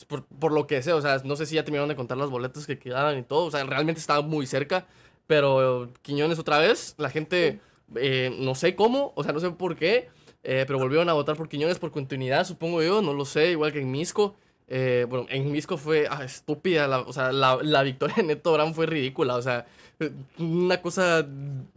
[0.09, 2.29] por, por, lo que sé, o sea, no sé si ya terminaron de contar las
[2.29, 4.85] boletas que quedaban y todo, o sea, realmente estaba muy cerca,
[5.29, 7.61] pero Quiñones otra vez, la gente,
[7.95, 10.09] eh, no sé cómo, o sea, no sé por qué,
[10.43, 13.73] eh, pero volvieron a votar por Quiñones por continuidad, supongo yo, no lo sé, igual
[13.73, 14.35] que en Misco.
[14.69, 18.53] Eh, bueno, en Misco fue ah, estúpida, la, o sea, la, la, victoria de Neto
[18.53, 19.67] Brand fue ridícula, o sea,
[20.39, 21.25] una cosa,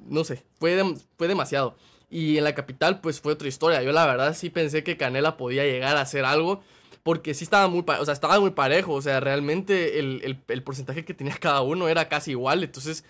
[0.08, 0.82] no sé, fue,
[1.18, 1.76] fue demasiado.
[2.10, 3.84] Y en la capital, pues fue otra historia.
[3.84, 6.62] Yo la verdad sí pensé que Canela podía llegar a hacer algo
[7.04, 11.06] porque sí estaba muy, o sea, estaba muy parejo, o sea, realmente el, el, porcentaje
[11.06, 13.04] que tenía cada uno era casi igual, entonces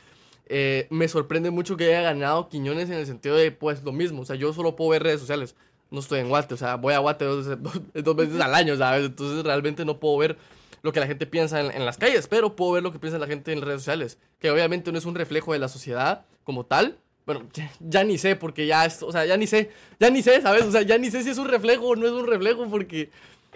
[0.47, 4.21] eh, me sorprende mucho que haya ganado Quiñones en el sentido de, pues, lo mismo,
[4.21, 5.55] o sea, yo solo puedo ver redes sociales,
[5.91, 9.05] no estoy en Guate, o sea, voy a Guate dos, veces al año, ¿sabes?
[9.05, 10.37] Entonces realmente no puedo ver
[10.81, 13.27] lo que la gente piensa en, las calles, pero puedo ver lo que piensa la
[13.27, 16.97] gente en redes sociales, que obviamente no es un reflejo de la sociedad como tal.
[17.25, 17.47] Bueno,
[17.79, 20.63] ya, ni sé, porque ya, es, o sea, ya ni sé, ya ni sé, ¿sabes?
[20.63, 23.09] O sea, ya ni sé si es un reflejo o no es un reflejo, porque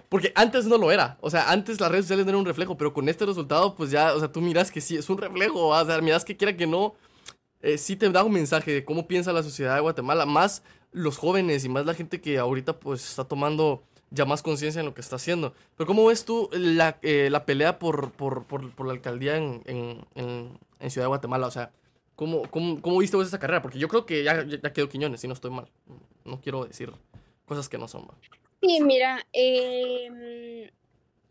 [0.09, 1.17] porque antes no lo era.
[1.21, 3.89] O sea, antes las redes sociales no eran un reflejo, pero con este resultado, pues
[3.89, 5.69] ya, o sea, tú miras que sí es un reflejo.
[5.69, 6.93] O sea, miras que quiera que no,
[7.63, 10.26] eh, sí te da un mensaje de cómo piensa la sociedad de Guatemala.
[10.26, 14.80] Más los jóvenes y más la gente que ahorita, pues, está tomando ya más conciencia
[14.80, 15.54] en lo que está haciendo.
[15.76, 20.58] Pero ¿cómo ves tú la, eh, la pelea por, por, por, la alcaldía en, en,
[20.80, 21.47] en, Ciudad de Guatemala?
[21.47, 21.71] O sea,
[22.15, 23.62] ¿cómo, cómo, cómo viste esa carrera?
[23.62, 25.67] Porque yo creo que ya, quedó Quiñones, si no estoy mal.
[26.26, 26.91] No quiero decir
[27.45, 28.08] cosas que no son.
[28.62, 30.69] Sí, mira, em,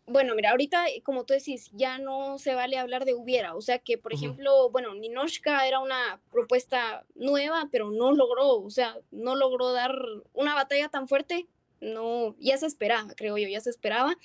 [0.05, 3.55] bueno, mira, ahorita, como tú decís, ya no se vale hablar de hubiera.
[3.55, 8.69] O sea que, por ejemplo, bueno, Ninoshka era una propuesta nueva, pero no logró, o
[8.69, 9.95] sea, no logró dar
[10.33, 11.47] una batalla tan fuerte.
[11.79, 14.17] No, ya se esperaba, creo yo, ya se esperaba.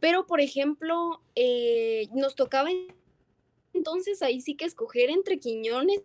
[0.00, 2.70] Pero, por ejemplo, eh, nos tocaba
[3.72, 6.02] entonces ahí sí que escoger entre Quiñones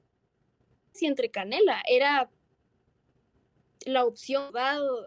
[0.99, 1.81] y entre Canela.
[1.87, 2.29] Era
[3.86, 4.52] la opción,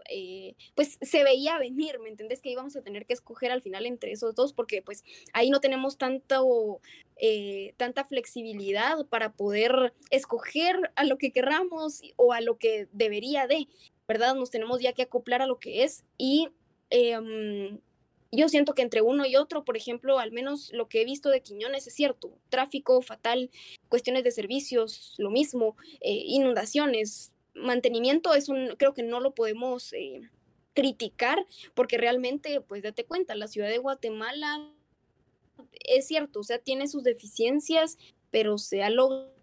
[0.09, 2.41] eh, pues se veía venir, ¿me entendés?
[2.41, 5.59] Que íbamos a tener que escoger al final entre esos dos, porque pues ahí no
[5.59, 6.81] tenemos tanto,
[7.17, 13.47] eh, tanta flexibilidad para poder escoger a lo que querramos o a lo que debería
[13.47, 13.67] de,
[14.07, 14.35] ¿verdad?
[14.35, 16.49] Nos tenemos ya que acoplar a lo que es y...
[16.89, 17.79] Em,
[18.31, 21.29] yo siento que entre uno y otro, por ejemplo, al menos lo que he visto
[21.29, 23.49] de Quiñones es cierto, tráfico fatal,
[23.87, 29.93] cuestiones de servicios, lo mismo, eh, inundaciones, mantenimiento es un, creo que no lo podemos
[29.93, 30.21] eh,
[30.73, 34.71] criticar porque realmente, pues date cuenta, la ciudad de Guatemala
[35.85, 37.97] es cierto, o sea, tiene sus deficiencias,
[38.31, 39.35] pero se ha logrado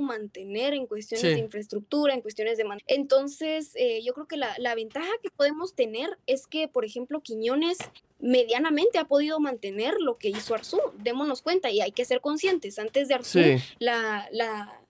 [0.00, 2.64] mantener en cuestiones de infraestructura, en cuestiones de...
[2.86, 7.20] Entonces, eh, yo creo que la, la, ventaja que podemos tener es que, por ejemplo,
[7.20, 7.78] Quiñones
[8.18, 10.80] medianamente ha podido mantener lo que hizo Arzú.
[10.98, 12.78] Démonos cuenta y hay que ser conscientes.
[12.78, 13.40] Antes de Arzú,
[13.78, 14.81] la, la,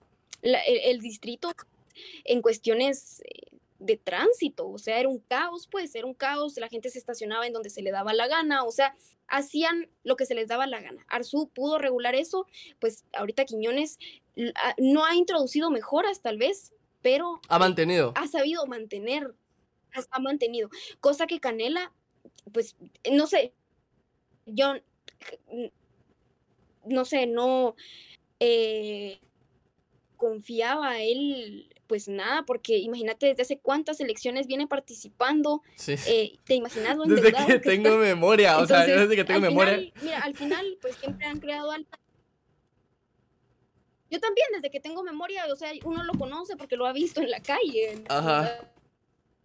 [0.43, 1.51] el, distrito
[2.25, 6.69] en cuestiones eh, de tránsito, o sea, era un caos, pues, era un caos, la
[6.69, 8.95] gente se estacionaba en donde se le daba la gana, o sea,
[9.27, 11.05] hacían lo que se les daba la gana.
[11.07, 12.47] Arzú pudo regular eso,
[12.79, 13.97] pues ahorita Quiñones
[14.55, 17.41] ah, no ha introducido mejoras tal vez, pero...
[17.49, 18.13] Ha mantenido.
[18.15, 19.33] Ha sabido mantener,
[20.11, 21.91] ha mantenido, cosa que Canela,
[22.51, 22.75] pues,
[23.11, 23.53] no sé,
[24.45, 24.73] yo,
[26.85, 27.75] no sé, no...
[28.39, 29.19] Eh,
[30.23, 35.61] confiaba él pues nada, porque imagínate desde hace cuántas elecciones viene participando,
[36.07, 39.91] eh, te imaginas lo Desde que, tengo memoria, o sea, desde que tengo memoria.
[40.01, 41.89] mira, al final, pues siempre han creado algo.
[44.09, 47.21] Yo también, desde que tengo memoria, o sea, uno lo conoce porque lo ha visto
[47.21, 48.71] en la calle, en la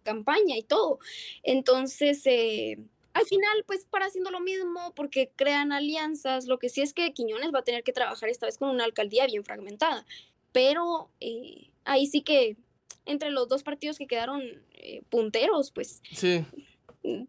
[0.03, 0.99] campaña y todo.
[1.43, 2.79] Entonces, eh,
[3.13, 7.11] al final, pues para haciendo lo mismo, porque crean alianzas, lo que sí es que
[7.13, 10.05] Quiñones va a tener que trabajar esta vez con una alcaldía bien fragmentada
[10.51, 12.57] pero eh, ahí sí que
[13.05, 14.41] entre los dos partidos que quedaron
[14.73, 16.45] eh, punteros, pues sí.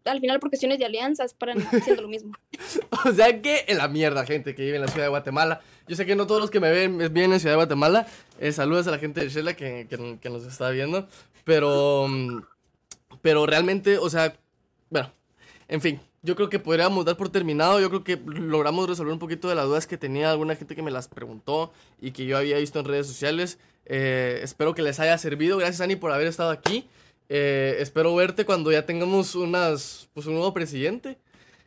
[0.04, 2.32] al final por cuestiones de alianzas para haciendo lo mismo.
[3.06, 5.60] o sea que en la mierda, gente que vive en la ciudad de Guatemala.
[5.88, 8.06] Yo sé que no todos los que me ven vienen en Ciudad de Guatemala.
[8.38, 11.08] Eh, saludos a la gente de Shela que, que, que nos está viendo.
[11.44, 12.06] Pero,
[13.22, 14.36] pero realmente, o sea,
[14.88, 15.12] bueno,
[15.66, 17.80] en fin, yo creo que podríamos dar por terminado.
[17.80, 20.82] Yo creo que logramos resolver un poquito de las dudas que tenía alguna gente que
[20.82, 23.58] me las preguntó y que yo había visto en redes sociales.
[23.86, 25.58] Eh, espero que les haya servido.
[25.58, 26.88] Gracias, Ani, por haber estado aquí.
[27.28, 31.18] Eh, espero verte cuando ya tengamos unas, pues, un nuevo presidente.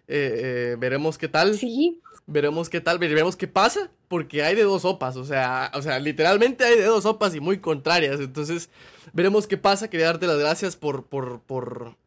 [0.07, 1.57] Eh, veremos qué tal.
[1.57, 1.99] Sí.
[2.25, 5.99] Veremos qué tal, veremos qué pasa, porque hay de dos sopas, o sea, o sea,
[5.99, 8.21] literalmente hay de dos sopas y muy contrarias.
[8.21, 8.69] Entonces,
[9.11, 9.89] veremos qué pasa.
[9.89, 11.97] Quería darte las gracias por, por, por,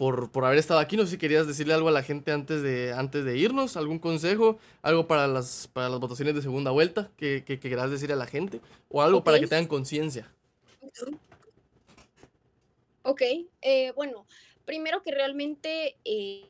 [0.00, 0.96] por, por, haber estado aquí.
[0.96, 3.98] No sé si querías decirle algo a la gente antes de, antes de irnos, algún
[3.98, 8.16] consejo, algo para las, para las votaciones de segunda vuelta que, que, quieras decir a
[8.16, 10.32] la gente, o algo para que tengan conciencia.
[13.02, 13.20] Ok,
[13.60, 14.24] eh, bueno,
[14.64, 16.48] primero que realmente eh,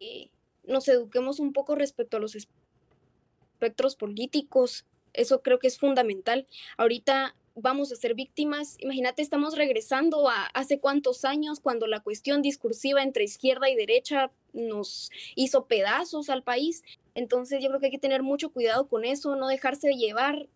[0.00, 0.28] eh,
[0.64, 4.84] nos eduquemos un poco respecto a los espectros políticos.
[5.12, 6.48] Eso creo que es fundamental.
[6.76, 8.76] Ahorita vamos a ser víctimas.
[8.78, 14.30] Imagínate, estamos regresando a hace cuántos años cuando la cuestión discursiva entre izquierda y derecha
[14.52, 16.82] nos hizo pedazos al país.
[17.14, 20.48] Entonces yo creo que hay que tener mucho cuidado con eso, no dejarse llevar.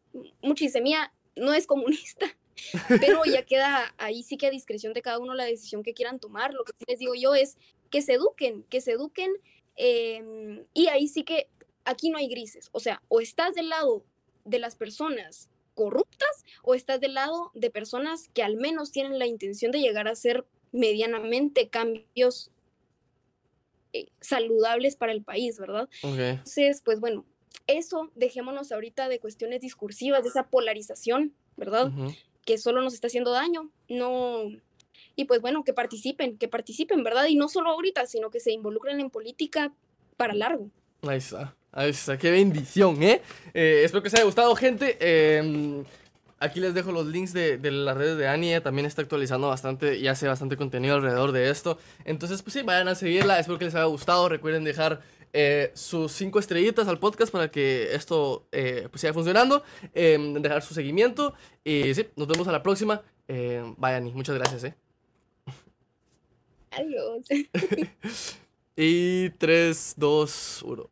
[0.42, 2.26] Muchisemia no es comunista,
[3.00, 6.20] pero ya queda ahí sí que a discreción de cada uno la decisión que quieran
[6.20, 6.54] tomar.
[6.54, 7.56] Lo que les digo yo es
[7.90, 9.32] que se eduquen, que se eduquen
[9.76, 11.48] em, y ahí sí que
[11.84, 12.68] aquí no hay grises.
[12.72, 14.04] O sea, o estás del lado
[14.44, 19.26] de las personas corruptas o estás del lado de personas que al menos tienen la
[19.26, 22.50] intención de llegar a ser medianamente cambios
[23.92, 25.88] eh, saludables para el país, ¿verdad?
[26.02, 27.26] Entonces, pues bueno,
[27.66, 31.92] eso dejémonos ahorita de cuestiones discursivas, de esa polarización, ¿verdad?
[32.44, 34.44] Que solo nos está haciendo daño, no...
[35.14, 37.26] Y pues bueno, que participen, que participen, ¿verdad?
[37.26, 39.74] Y no solo ahorita, sino que se involucren en política
[40.16, 40.70] para largo.
[41.04, 41.52] Ahí está.
[41.72, 42.16] Ahí está.
[42.16, 43.22] Qué bendición, ¿eh?
[43.54, 44.96] eh espero que os haya gustado, gente.
[45.00, 45.82] Em,
[46.38, 48.60] aquí les dejo los links de, las redes de Annie.
[48.60, 51.76] también está actualizando bastante y hace bastante contenido alrededor de esto.
[52.04, 53.40] Entonces, pues sí, vayan a seguirla.
[53.40, 54.28] Espero que les haya gustado.
[54.28, 55.00] Recuerden dejar
[55.32, 59.64] eh, sus cinco estrellitas al podcast para que esto eh, pues siga funcionando.
[59.94, 61.34] Em, dejar su seguimiento.
[61.64, 63.02] Y sí, nos vemos a la próxima.
[63.76, 64.74] Vayan, muchas gracias, ¿eh?
[66.70, 67.26] Adiós.
[68.76, 70.90] y 3, 2, 1.